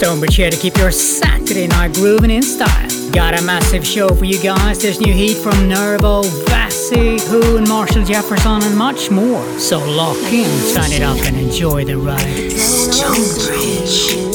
[0.00, 2.88] Stonebridge here to keep your Saturday night grooving in style.
[3.12, 4.80] Got a massive show for you guys.
[4.80, 9.44] There's new heat from Nervo, Vassy, Who, and Marshall Jefferson, and much more.
[9.58, 12.50] So lock in, turn it up, and enjoy the ride.
[12.50, 14.29] Stonebridge.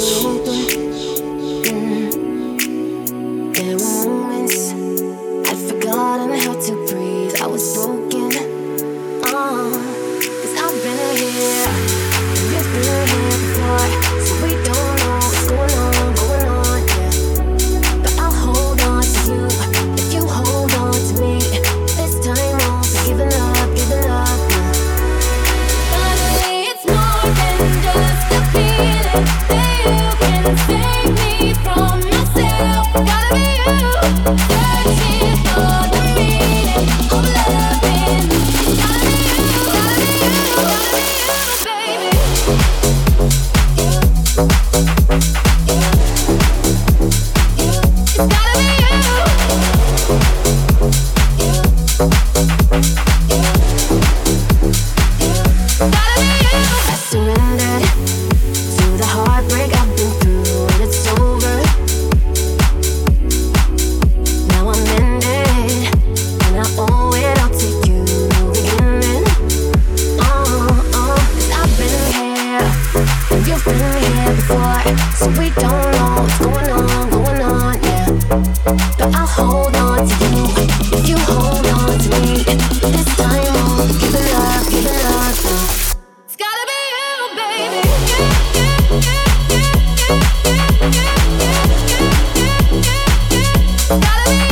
[93.88, 94.45] Gotta be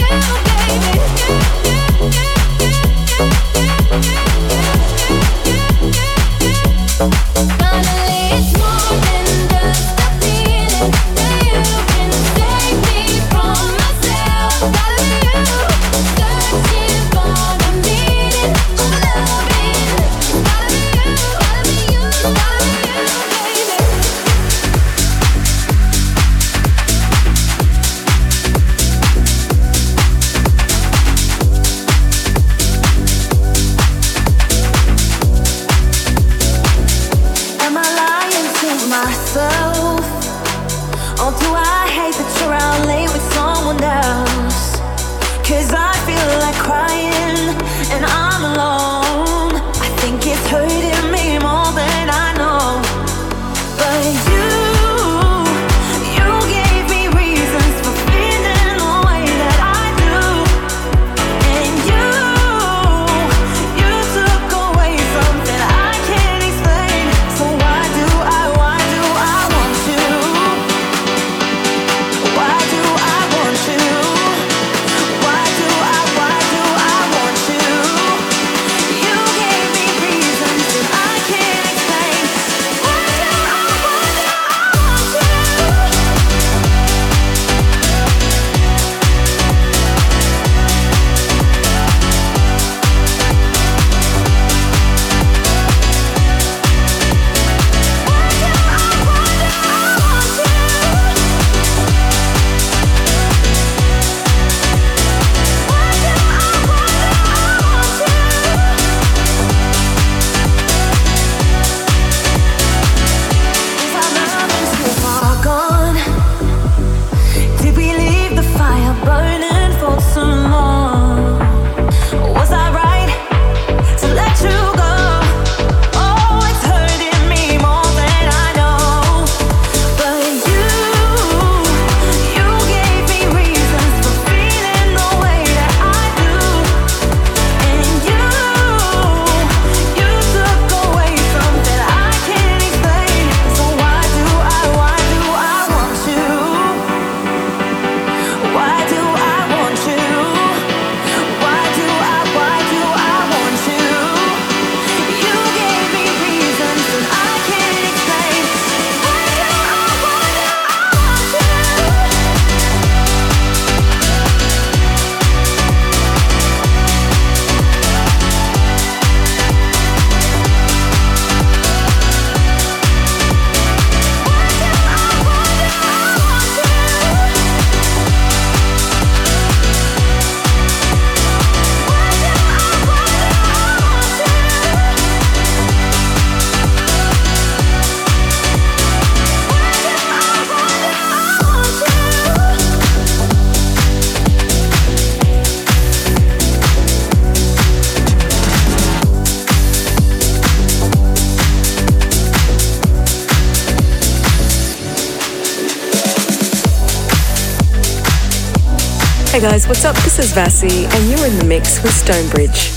[209.43, 209.93] guys, what's up?
[209.97, 212.71] This is Vassy, and you're in the mix with Stonebridge.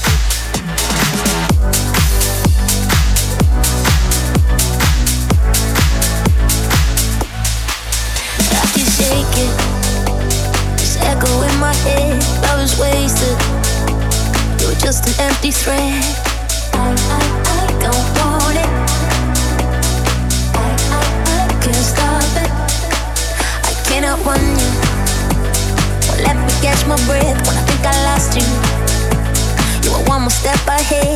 [14.80, 16.35] Just an empty thread.
[26.96, 28.46] my breath when I think I lost you.
[29.84, 31.15] You were one more step ahead.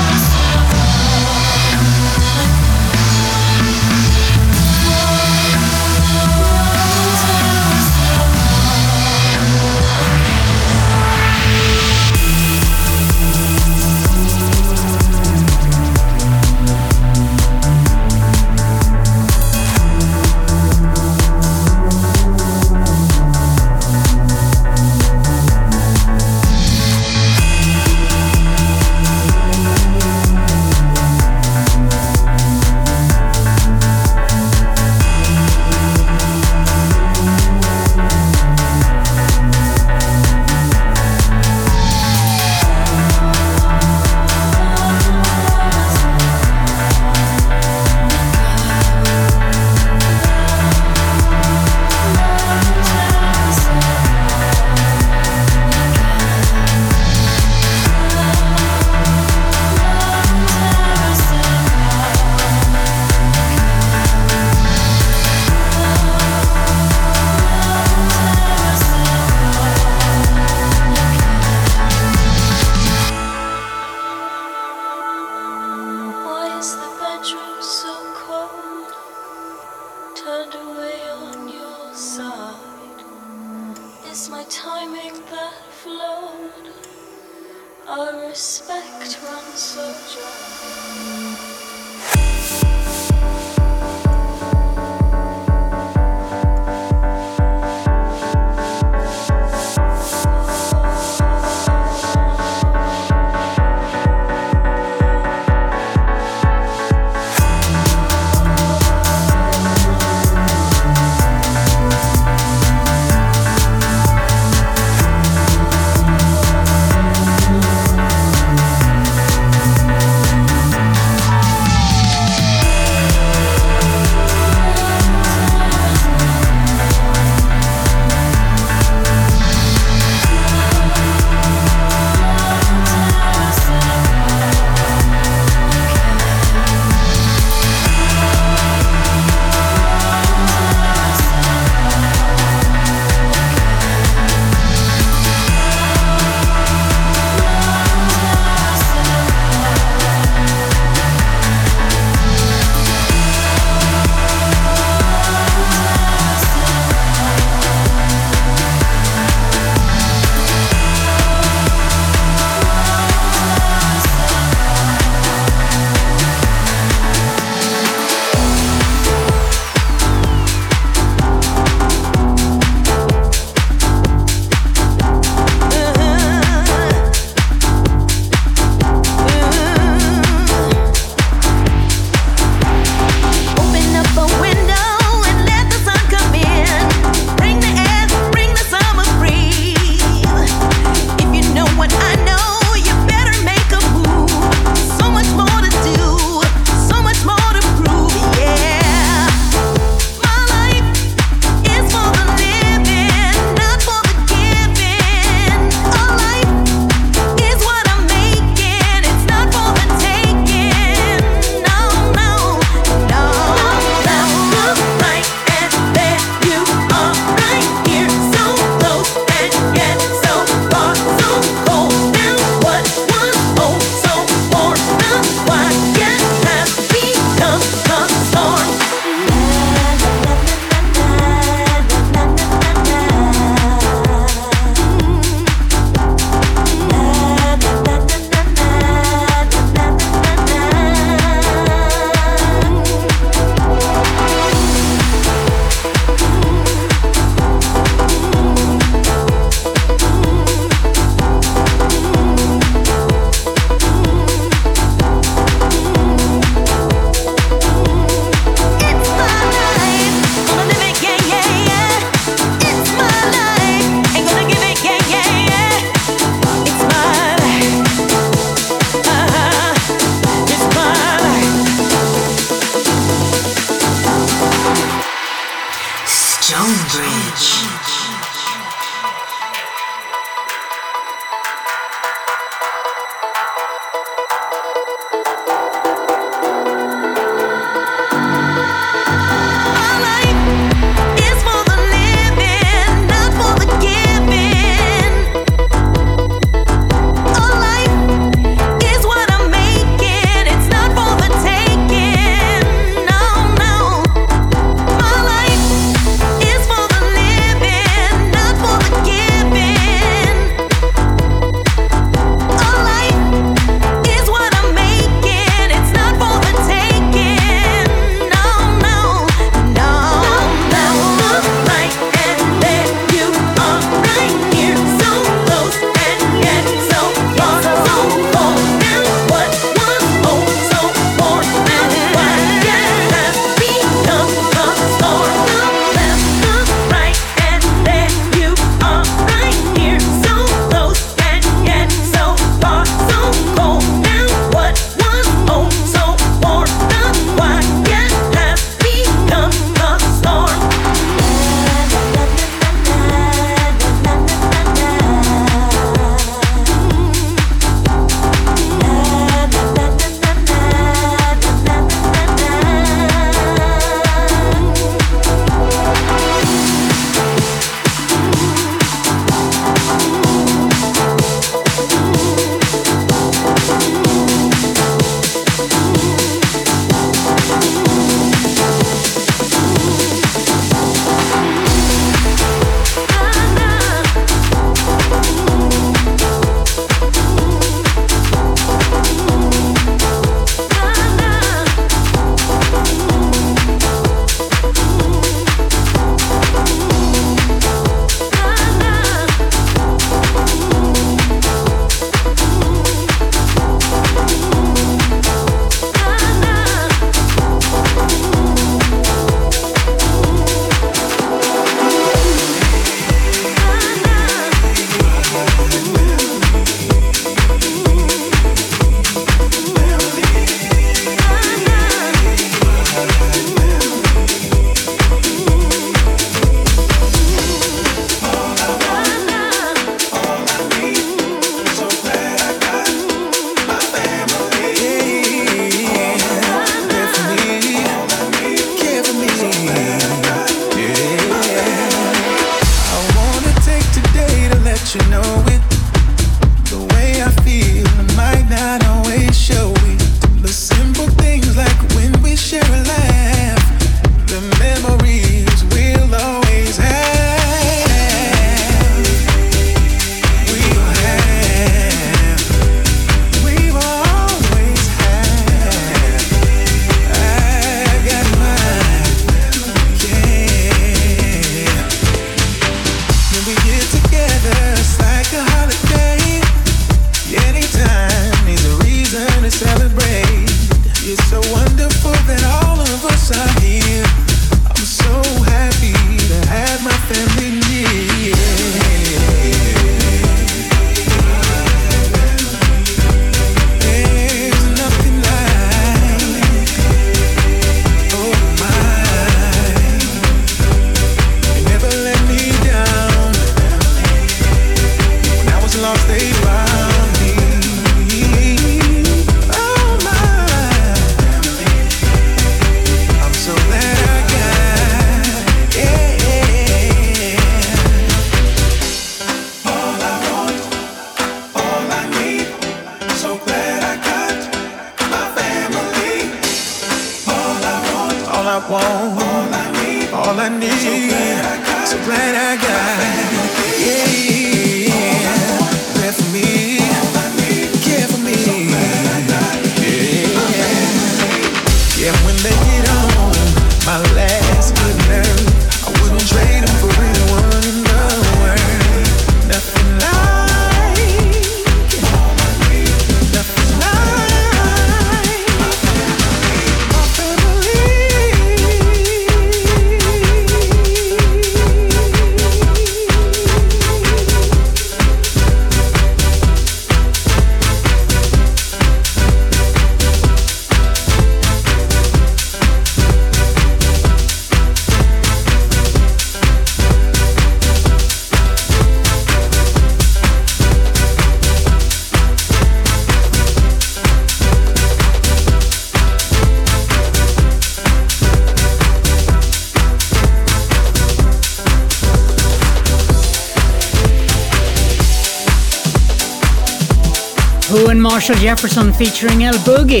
[598.26, 600.00] Marshall Jefferson featuring El Boogie,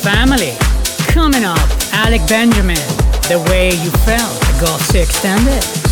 [0.00, 0.52] Family.
[1.12, 2.76] Coming up, Alec Benjamin,
[3.26, 5.85] The Way You Felt, Got Extended.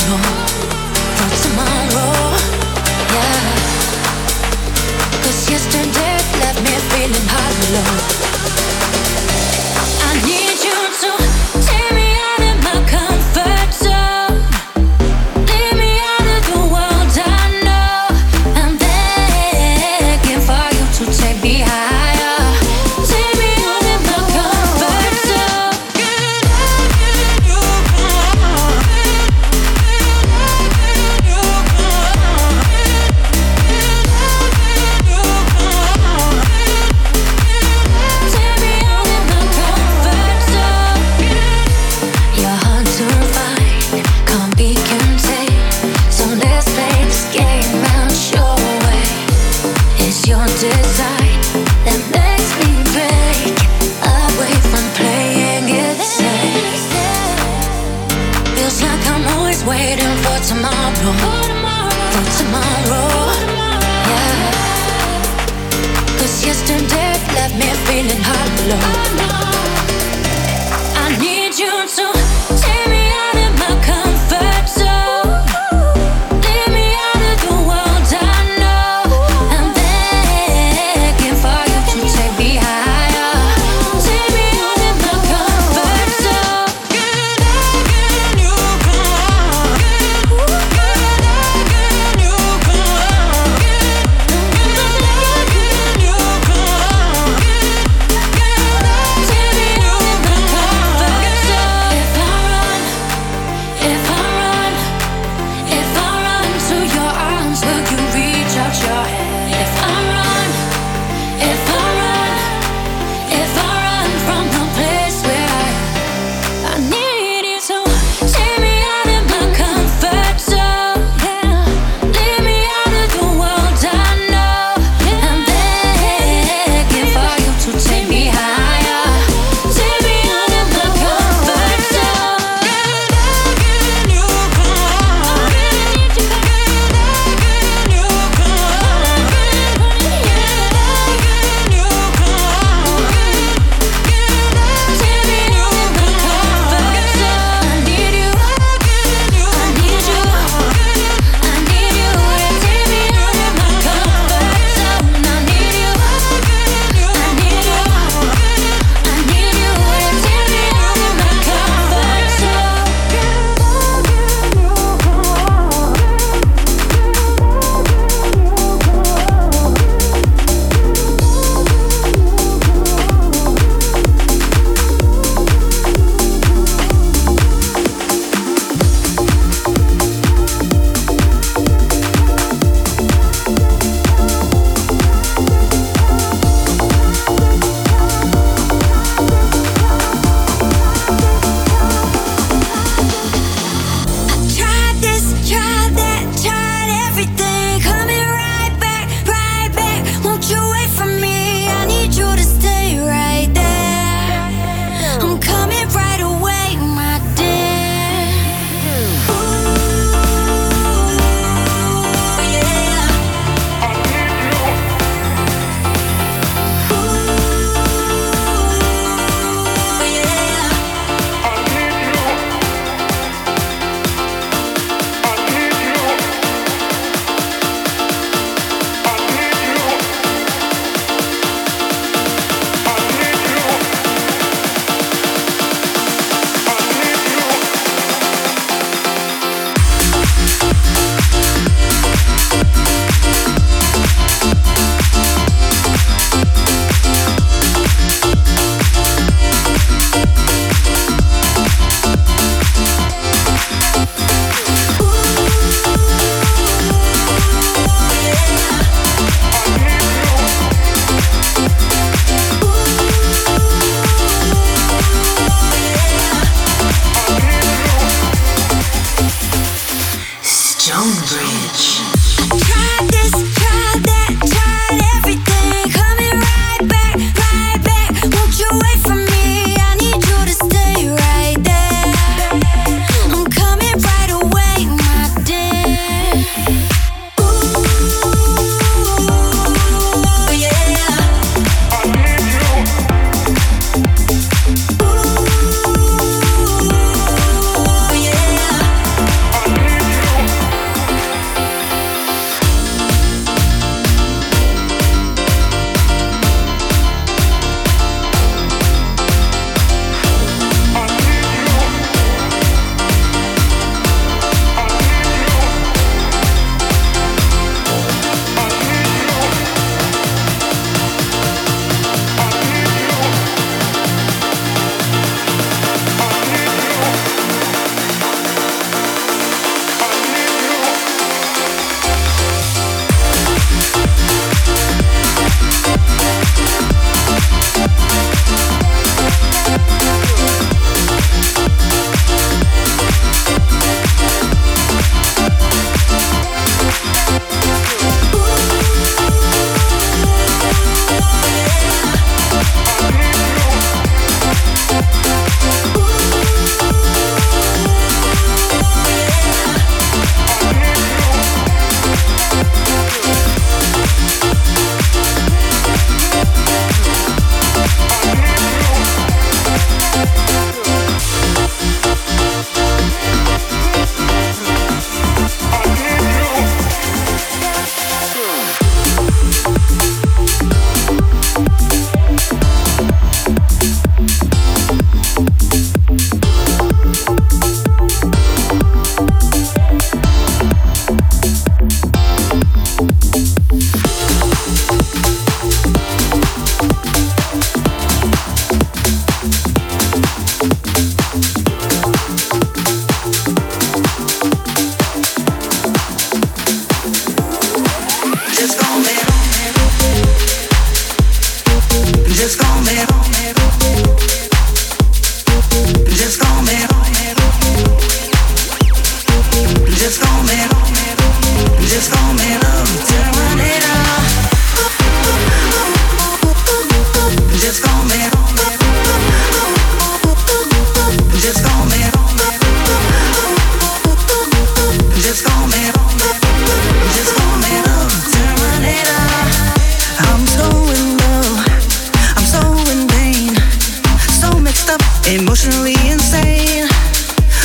[0.00, 0.56] Tomorrow,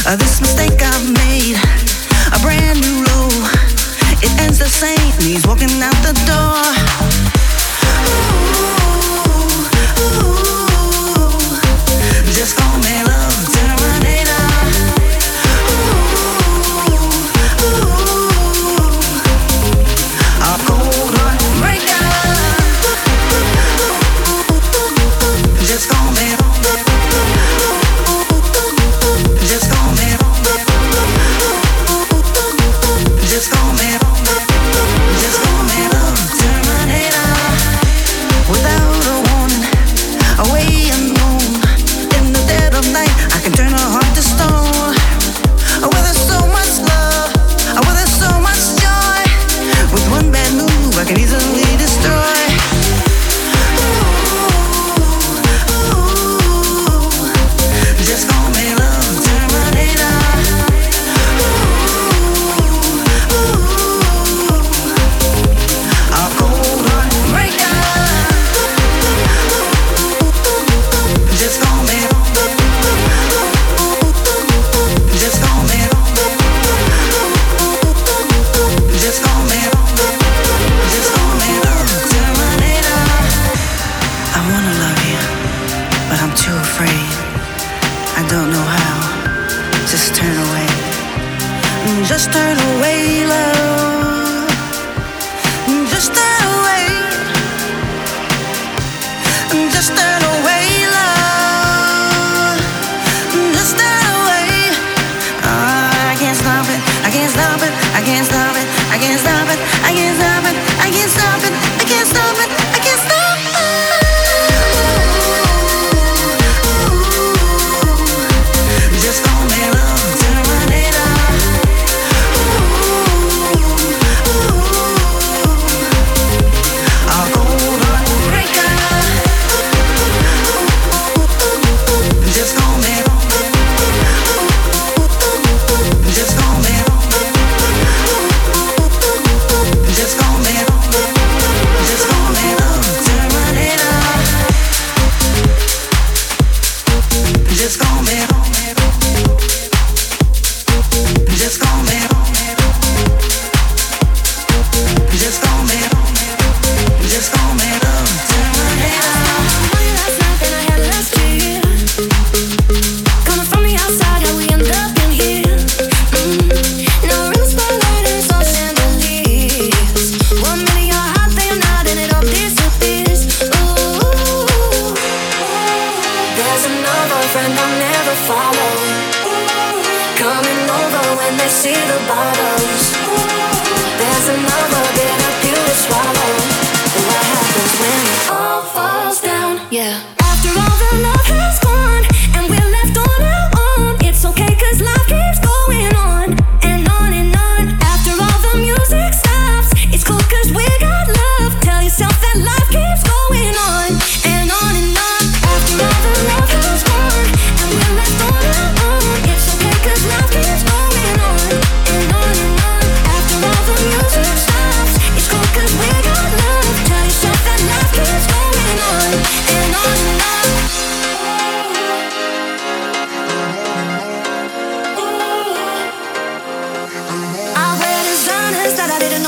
[0.04, 1.56] Uh, this mistake I've made,
[2.34, 3.30] a brand new low.
[4.22, 5.14] It ends the same.
[5.22, 6.66] He's walking out the door.
[8.58, 8.74] Ooh,
[10.18, 10.41] ooh, ooh.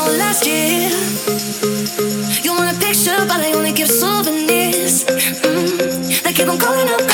[0.06, 0.90] Last year,
[2.44, 5.06] You want a picture, but I only give souvenirs.
[5.06, 6.24] Mm.
[6.24, 7.13] They keep on calling up.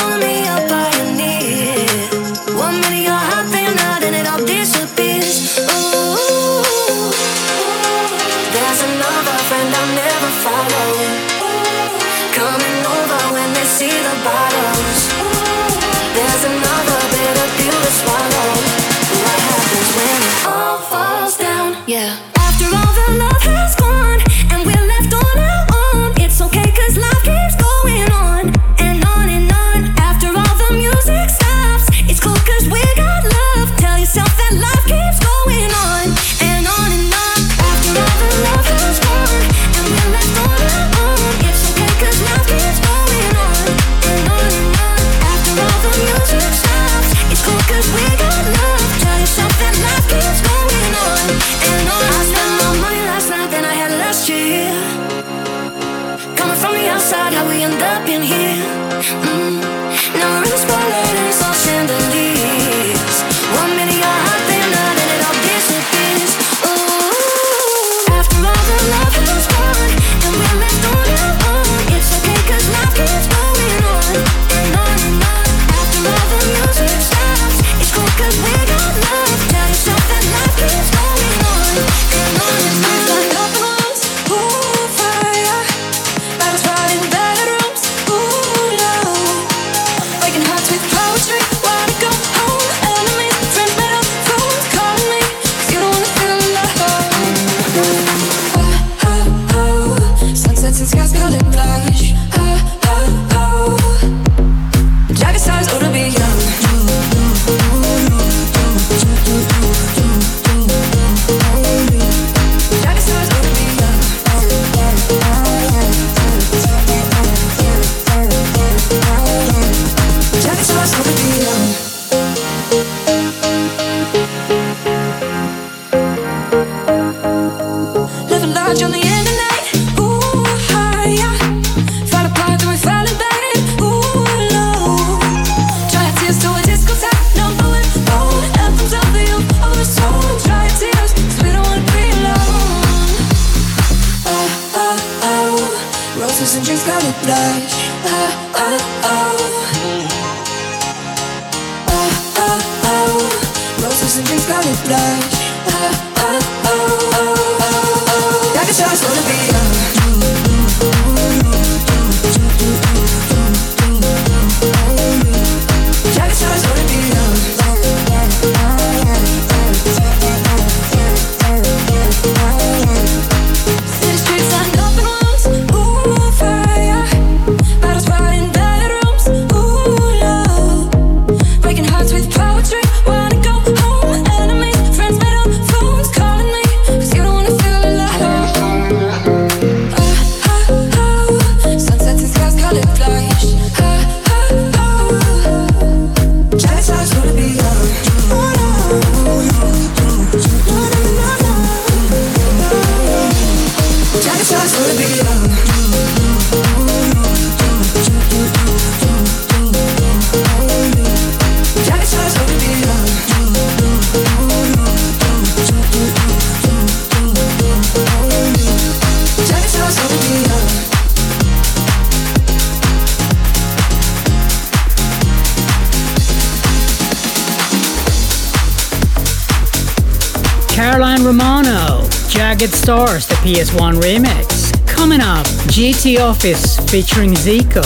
[232.60, 234.86] Jagged Stars, the PS1 remix.
[234.86, 237.82] Coming up, GT Office featuring Zico,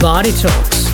[0.00, 0.85] Body Talks.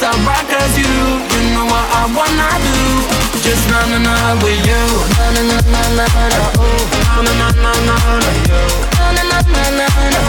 [0.00, 2.80] Baby, it's alright cause you, you know what I wanna do.
[3.40, 4.84] Just na na na with you.
[5.16, 8.60] Na na na na na na ooh Na na na na na na you
[9.00, 10.22] Na na na na na na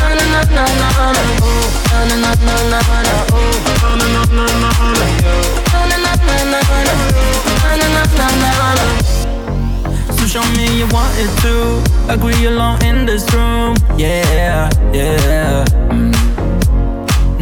[0.00, 3.96] Na na na na na na ooh Na na na na na na ooh Na
[3.96, 5.36] na na na na na you
[5.72, 6.94] Na na na na na na
[7.52, 8.84] Na na na na na na
[10.12, 11.82] So show me you want it to.
[12.12, 13.76] Agree along in this room.
[13.98, 15.64] Yeah, yeah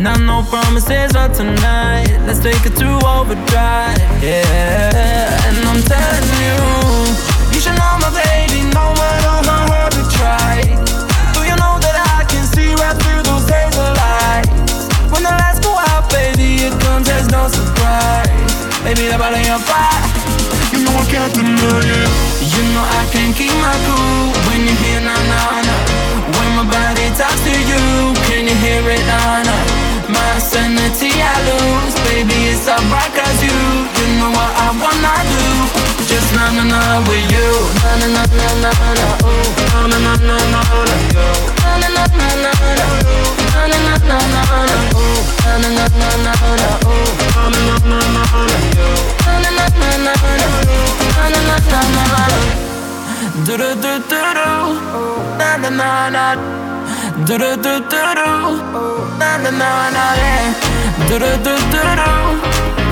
[0.00, 2.08] Now no promises of tonight.
[2.24, 5.36] Let's take it to overdrive, yeah.
[5.44, 6.56] And I'm telling you
[7.52, 10.64] You should know my baby No matter how hard we try.
[11.36, 15.60] Do you know that I can see right through those hazel lights When the lights
[15.60, 18.32] go out, baby It comes as no surprise.
[18.80, 20.00] Baby, that body on fire
[20.72, 22.08] You know I can't deny it
[22.40, 24.32] You know I can't keep my cool.
[24.48, 25.76] When you hear na na na.
[26.40, 29.69] When my body talks to you Can you hear it na na
[30.50, 33.54] sanity I lose Baby, it's alright cause you
[33.98, 35.44] You know what I wanna do
[36.10, 37.50] Just na na na with you
[37.86, 41.28] Na na na na na na ooh Na na na na na na yo
[41.62, 42.86] Na na na na na na
[43.54, 47.42] Na na na na na na ooh Na na na na na na ooh Na
[47.46, 48.90] na na na na na yo
[49.26, 49.34] Na
[55.50, 56.69] na na na na
[57.26, 57.36] na
[59.18, 60.54] Na na na na na na
[61.08, 61.82] do do do do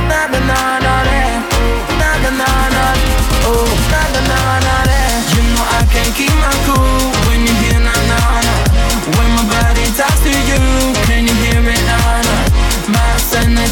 [0.09, 1.21] Na na na na do,
[2.01, 2.85] na na na na
[3.47, 5.35] oh na na na na yeah.
[5.35, 7.18] You know I can't keep my cool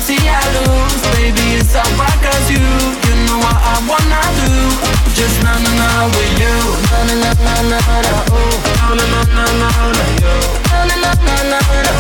[0.05, 4.53] sanity I lose, baby it's alright cause you, you know what I wanna do.
[5.15, 6.57] Just na na na with you,
[6.91, 8.53] na na na na na na, oh
[8.93, 10.35] na na na na na na yo.
[10.73, 11.93] Na na na na na na,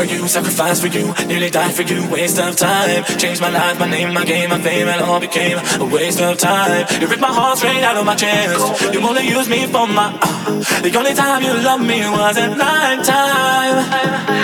[0.06, 3.04] sacrifice for you, nearly died for you, waste of time.
[3.18, 6.38] Changed my life, my name, my game, my fame, and all became a waste of
[6.38, 6.86] time.
[7.02, 8.94] You ripped my heart straight out of my chest.
[8.94, 10.14] You only used me for my.
[10.22, 13.76] Uh, the only time you loved me was at night time.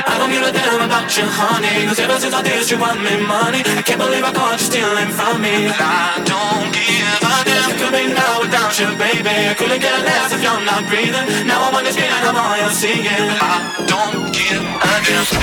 [0.10, 1.86] I don't give a damn about you, honey.
[1.86, 3.62] Cause ever since I did, you want me money.
[3.78, 5.70] I can't believe I caught you stealing from me.
[5.70, 7.70] I don't give a damn.
[7.70, 9.30] You could be now without you, baby.
[9.30, 11.46] I couldn't get less if you're not breathing.
[11.46, 13.06] Now I'm understanding, I'm all you're seeing.
[13.06, 15.43] I don't give a damn.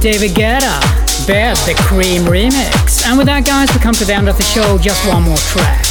[0.00, 0.98] David Guetta.
[1.26, 3.04] Bed, the Cream remix.
[3.04, 4.78] And with that, guys, we come to the end of the show.
[4.78, 5.84] Just one more track.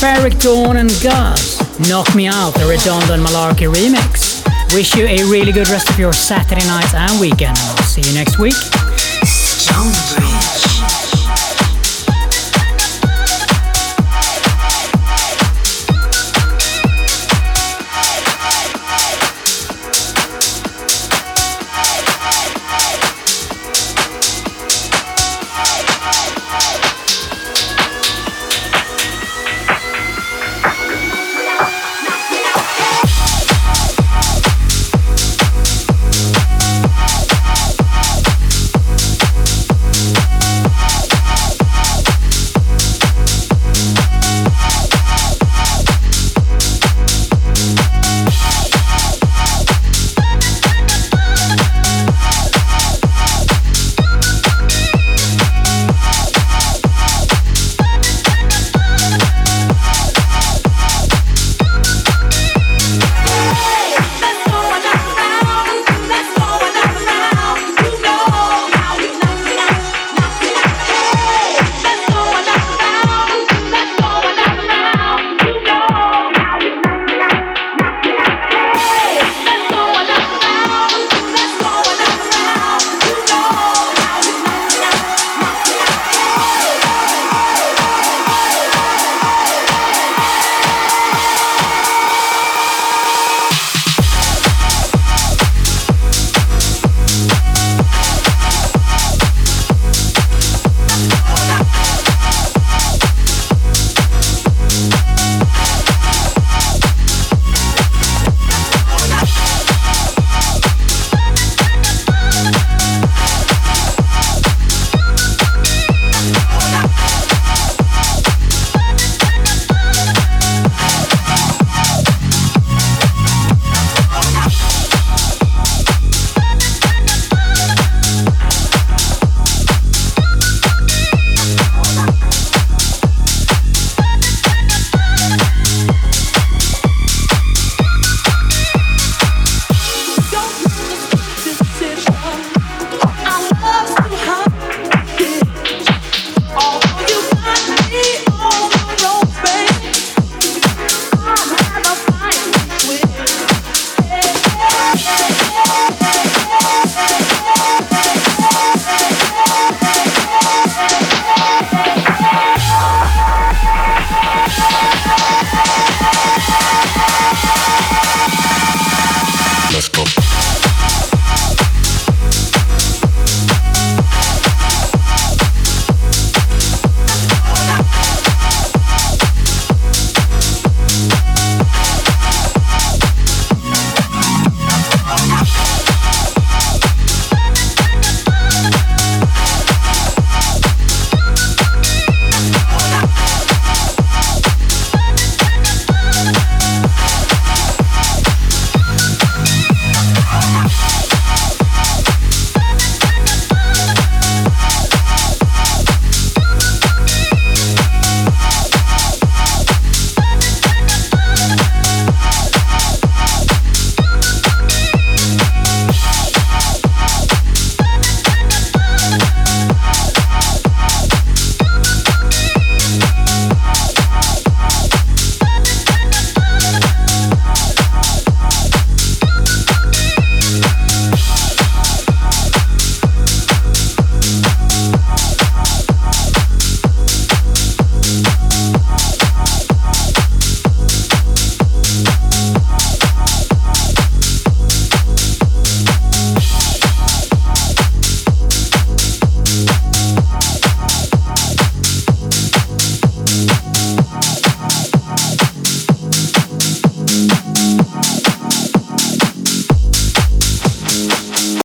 [0.00, 4.42] Ferreck Dawn and Gus, Knock Me Out, the Redondo Malarkey remix.
[4.74, 7.56] Wish you a really good rest of your Saturday night and weekend.
[7.56, 8.79] I'll see you next week.